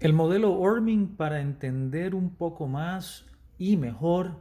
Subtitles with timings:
[0.00, 3.26] El modelo Orming para entender un poco más
[3.58, 4.36] y mejor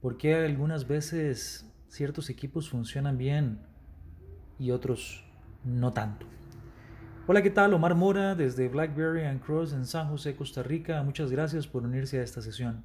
[0.00, 3.58] por qué algunas veces ciertos equipos funcionan bien
[4.56, 5.24] y otros
[5.64, 6.26] no tanto.
[7.26, 7.74] Hola, ¿qué tal?
[7.74, 11.02] Omar Mora desde Blackberry and Cross en San José, Costa Rica.
[11.02, 12.84] Muchas gracias por unirse a esta sesión.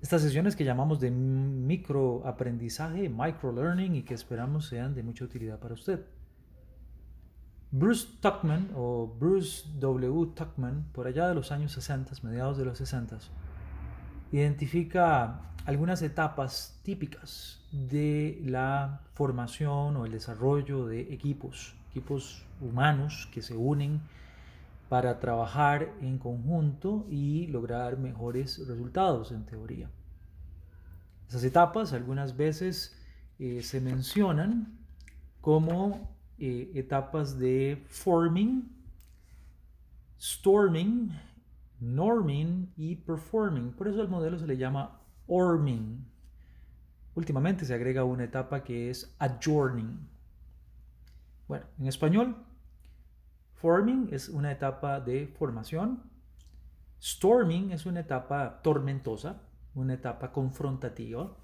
[0.00, 5.74] Estas sesiones que llamamos de microaprendizaje, microlearning y que esperamos sean de mucha utilidad para
[5.74, 6.06] usted.
[7.70, 10.32] Bruce Tuckman o Bruce W.
[10.34, 13.18] Tuckman, por allá de los años 60, mediados de los 60,
[14.32, 23.42] identifica algunas etapas típicas de la formación o el desarrollo de equipos, equipos humanos que
[23.42, 24.00] se unen
[24.88, 29.90] para trabajar en conjunto y lograr mejores resultados en teoría.
[31.28, 32.96] Esas etapas algunas veces
[33.38, 34.78] eh, se mencionan
[35.42, 38.68] como eh, etapas de forming,
[40.20, 41.10] storming,
[41.80, 43.72] norming y performing.
[43.72, 46.04] Por eso el modelo se le llama orming.
[47.14, 49.98] Últimamente se agrega una etapa que es adjourning.
[51.48, 52.36] Bueno, en español,
[53.54, 56.02] forming es una etapa de formación,
[57.02, 59.40] storming es una etapa tormentosa,
[59.74, 61.36] una etapa confrontativa,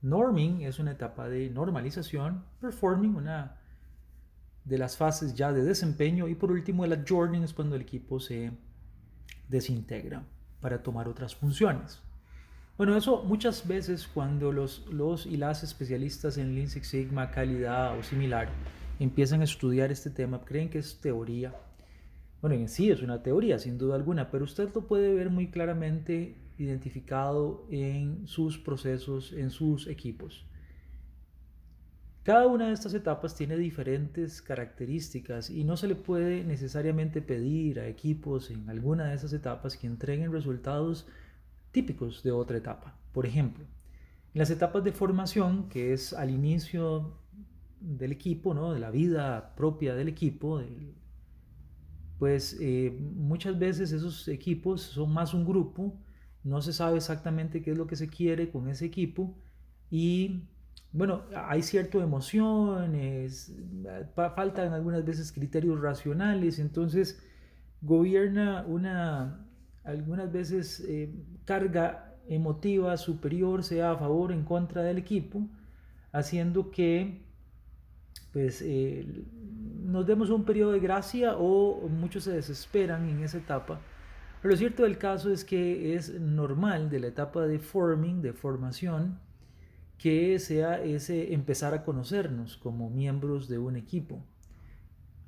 [0.00, 3.58] norming es una etapa de normalización, performing una
[4.68, 8.20] de las fases ya de desempeño y por último el adjourning es cuando el equipo
[8.20, 8.52] se
[9.48, 10.24] desintegra
[10.60, 12.00] para tomar otras funciones.
[12.76, 17.98] Bueno, eso muchas veces cuando los, los y las especialistas en Lean Six Sigma, calidad
[17.98, 18.48] o similar
[19.00, 21.54] empiezan a estudiar este tema, creen que es teoría.
[22.40, 25.48] Bueno, en sí es una teoría, sin duda alguna, pero usted lo puede ver muy
[25.48, 30.44] claramente identificado en sus procesos, en sus equipos.
[32.22, 37.80] Cada una de estas etapas tiene diferentes características y no se le puede necesariamente pedir
[37.80, 41.06] a equipos en alguna de esas etapas que entreguen resultados
[41.70, 42.98] típicos de otra etapa.
[43.12, 43.64] Por ejemplo,
[44.34, 47.16] en las etapas de formación, que es al inicio
[47.80, 48.72] del equipo, ¿no?
[48.72, 50.60] de la vida propia del equipo,
[52.18, 55.96] pues eh, muchas veces esos equipos son más un grupo,
[56.44, 59.36] no se sabe exactamente qué es lo que se quiere con ese equipo
[59.90, 60.42] y
[60.92, 63.52] bueno, hay cierto emociones,
[64.14, 67.22] faltan algunas veces criterios racionales, entonces
[67.82, 69.46] gobierna una,
[69.84, 71.12] algunas veces eh,
[71.44, 75.46] carga emotiva superior, sea a favor o en contra del equipo,
[76.12, 77.20] haciendo que
[78.32, 79.24] pues eh,
[79.84, 83.80] nos demos un periodo de gracia o muchos se desesperan en esa etapa.
[84.40, 88.32] Pero lo cierto del caso es que es normal de la etapa de forming, de
[88.32, 89.18] formación,
[89.98, 94.24] que sea ese empezar a conocernos como miembros de un equipo.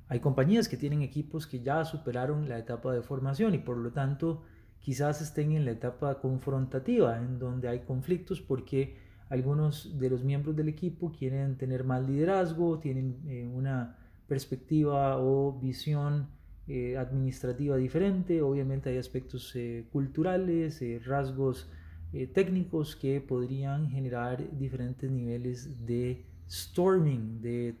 [0.07, 3.91] Hay compañías que tienen equipos que ya superaron la etapa de formación y por lo
[3.91, 4.43] tanto
[4.79, 8.97] quizás estén en la etapa confrontativa, en donde hay conflictos porque
[9.29, 15.59] algunos de los miembros del equipo quieren tener más liderazgo, tienen eh, una perspectiva o
[15.59, 16.27] visión
[16.67, 21.69] eh, administrativa diferente, obviamente hay aspectos eh, culturales, rasgos
[22.13, 27.75] eh, técnicos que podrían generar diferentes niveles de storming, de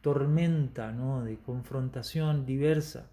[0.00, 1.24] tormenta, ¿no?
[1.24, 3.10] de confrontación diversa.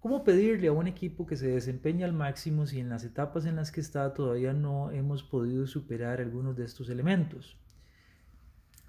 [0.00, 3.56] ¿Cómo pedirle a un equipo que se desempeñe al máximo si en las etapas en
[3.56, 7.56] las que está todavía no hemos podido superar algunos de estos elementos?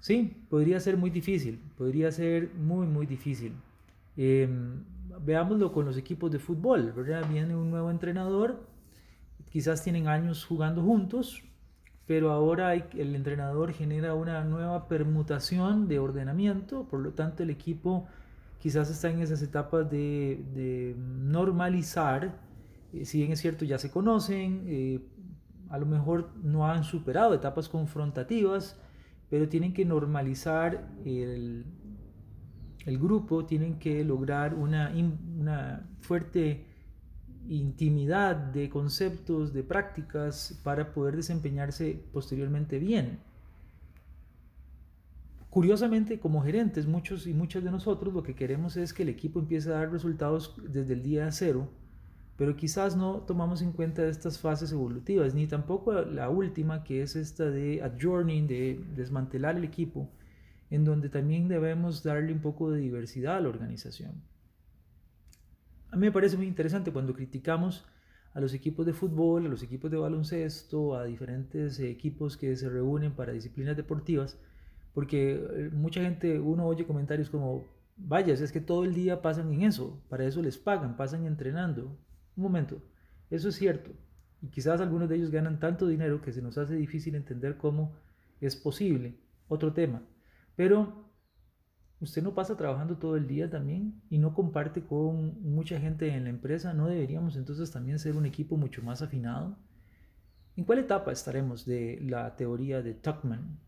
[0.00, 3.52] Sí, podría ser muy difícil, podría ser muy, muy difícil.
[4.16, 4.84] Em,
[5.24, 7.28] veámoslo con los equipos de fútbol, ¿verdad?
[7.28, 8.66] Viene un nuevo entrenador
[9.50, 11.42] quizás tienen años jugando juntos,
[12.06, 18.06] pero ahora el entrenador genera una nueva permutación de ordenamiento, por lo tanto el equipo
[18.58, 22.40] quizás está en esas etapas de, normalizar,
[22.92, 25.00] eh, si bien es cierto ya se conocen, eh,
[25.68, 28.76] a lo mejor no han superado etapas confrontativas,
[29.28, 31.66] pero tienen que normalizar el,
[32.86, 34.92] el grupo, tienen que lograr una,
[35.38, 36.64] una fuerte
[37.48, 43.18] intimidad de conceptos, de prácticas para poder desempeñarse posteriormente bien.
[45.50, 49.40] Curiosamente, como gerentes, muchos y muchas de nosotros lo que queremos es que el equipo
[49.40, 51.68] empiece a dar resultados desde el día cero,
[52.36, 57.16] pero quizás no tomamos en cuenta estas fases evolutivas, ni tampoco la última, que es
[57.16, 60.08] esta de adjourning, de desmantelar el equipo,
[60.70, 64.12] en donde también debemos darle un poco de diversidad a la organización.
[65.90, 67.86] A mí me parece muy interesante cuando criticamos
[68.34, 72.68] a los equipos de fútbol, a los equipos de baloncesto, a diferentes equipos que se
[72.68, 74.38] reúnen para disciplinas deportivas,
[74.92, 77.64] porque eh, mucha gente, uno oye comentarios como,
[77.96, 81.96] vaya, es que todo el día pasan en eso, para eso les pagan, pasan entrenando.
[82.36, 82.82] Un momento,
[83.30, 83.90] eso es cierto.
[84.42, 87.96] Y quizás algunos de ellos ganan tanto dinero que se nos hace difícil entender cómo
[88.40, 89.18] es posible.
[89.48, 90.02] Otro tema.
[90.54, 91.07] Pero
[92.00, 96.24] usted no pasa trabajando todo el día también y no comparte con mucha gente en
[96.24, 96.72] la empresa.
[96.74, 99.56] ¿No deberíamos entonces también ser un equipo mucho más afinado?
[100.56, 103.58] ¿En cuál etapa estaremos de la teoría de Tuckman?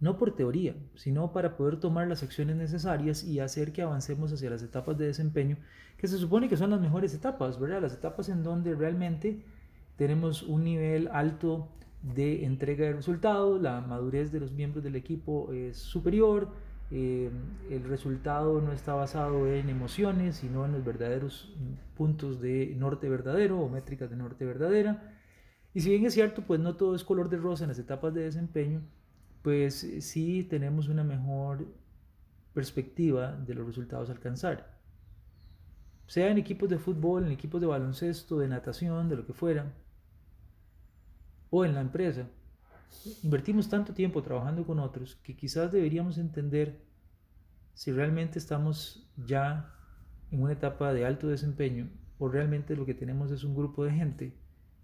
[0.00, 4.50] No por teoría, sino para poder tomar las acciones necesarias y hacer que avancemos hacia
[4.50, 5.56] las etapas de desempeño,
[5.96, 7.82] que se supone que son las mejores etapas, ¿verdad?
[7.82, 9.42] Las etapas en donde realmente
[9.96, 11.68] tenemos un nivel alto
[12.02, 16.52] de entrega de resultados, la madurez de los miembros del equipo es superior,
[16.90, 17.30] eh,
[17.70, 21.54] el resultado no está basado en emociones, sino en los verdaderos
[21.96, 25.14] puntos de norte verdadero o métricas de norte verdadera.
[25.74, 28.14] Y si bien es cierto, pues no todo es color de rosa en las etapas
[28.14, 28.82] de desempeño,
[29.42, 31.66] pues sí tenemos una mejor
[32.54, 34.78] perspectiva de los resultados a alcanzar.
[36.06, 39.74] Sea en equipos de fútbol, en equipos de baloncesto, de natación, de lo que fuera,
[41.50, 42.28] o en la empresa,
[43.22, 46.80] invertimos tanto tiempo trabajando con otros que quizás deberíamos entender
[47.74, 49.72] si realmente estamos ya
[50.30, 51.88] en una etapa de alto desempeño
[52.18, 54.32] o realmente lo que tenemos es un grupo de gente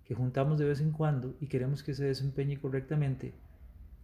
[0.04, 3.34] que juntamos de vez en cuando y queremos que se desempeñe correctamente,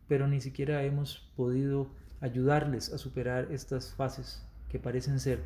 [0.08, 5.40] pero ni siquiera hemos podido ayudarles a superar estas fases que parecen ser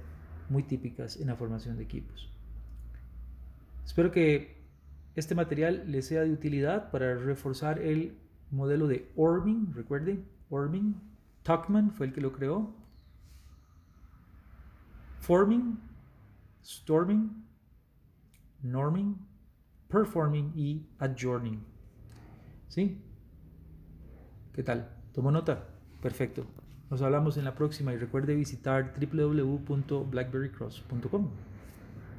[0.48, 2.30] muy típicas en la formación de equipos.
[3.84, 4.62] Espero que
[5.16, 8.16] este material le sea de utilidad para reforzar el
[8.50, 10.94] modelo de Orming, recuerde, Orming,
[11.42, 12.72] Tuckman fue el que lo creó.
[15.20, 15.78] Forming,
[16.64, 17.44] Storming,
[18.62, 19.16] Norming,
[19.88, 21.64] Performing y Adjourning.
[22.68, 23.00] ¿Sí?
[24.52, 24.90] ¿Qué tal?
[25.12, 25.66] ¿Tomó nota?
[26.02, 26.46] Perfecto.
[26.90, 31.30] Nos hablamos en la próxima y recuerde visitar www.blackberrycross.com.